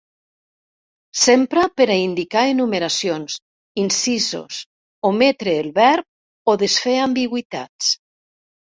[1.23, 3.37] S'empra per a indicar enumeracions,
[3.85, 4.61] incisos,
[5.13, 7.97] ometre el verb o desfer ambigüitats.